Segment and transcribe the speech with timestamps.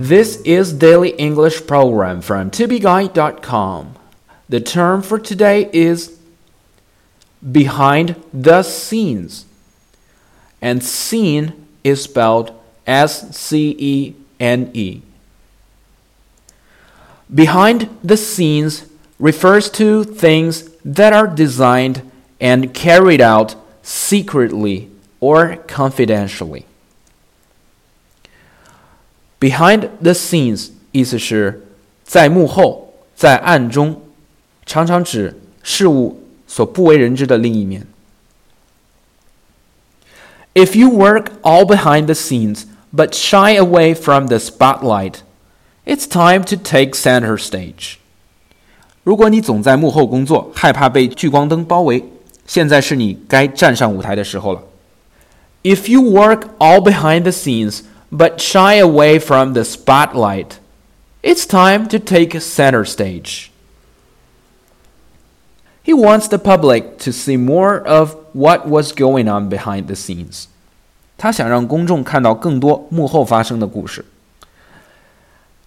[0.00, 3.96] This is Daily English Program from tobeguide.com.
[4.48, 6.20] The term for today is
[7.42, 9.44] behind the scenes.
[10.62, 12.52] And scene is spelled
[12.86, 15.02] S C E N E.
[17.34, 18.86] Behind the scenes
[19.18, 22.08] refers to things that are designed
[22.40, 26.66] and carried out secretly or confidentially.
[29.39, 31.65] Behind the scenes 意思是
[32.03, 34.01] 在幕后，在暗中，
[34.65, 37.85] 常常指事物所不为人知的另一面。
[40.53, 42.63] If you work all behind the scenes
[42.95, 45.15] but shy away from the spotlight,
[45.85, 47.95] it's time to take center stage.
[49.03, 52.05] 如果你总在幕后工作，害怕被聚光灯包围，
[52.45, 54.63] 现在是你该站上舞台的时候了。
[55.63, 60.59] If you work all behind the scenes but shy away from the spotlight,
[61.21, 63.51] it's time to take center stage.
[65.81, 70.47] He wants the public to see more of what was going on behind the scenes.
[71.17, 74.03] 他想让公众看到更多幕后发生的故事。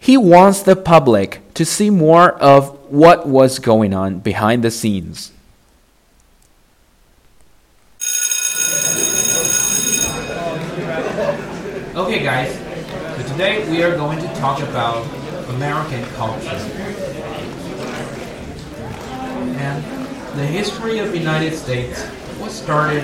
[0.00, 5.30] He wants the public to see more of what was going on behind the scenes.
[12.07, 12.55] Okay, guys,
[13.17, 15.05] so today we are going to talk about
[15.49, 16.55] American culture.
[19.59, 19.83] And
[20.39, 22.07] the history of the United States
[22.39, 23.03] was started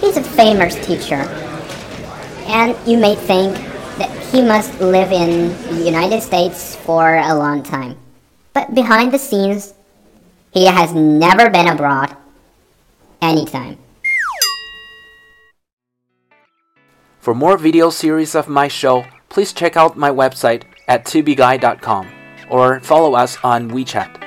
[0.00, 1.28] he's a famous teacher.
[2.48, 3.58] And you may think
[3.98, 7.98] that he must live in the United States for a long time.
[8.54, 9.74] But behind the scenes,
[10.52, 12.16] he has never been abroad
[13.22, 13.78] anytime.
[17.18, 22.08] For more video series of my show, please check out my website at tubeguy.com
[22.48, 24.19] or follow us on WeChat.